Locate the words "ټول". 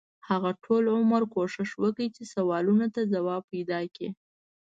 0.63-0.83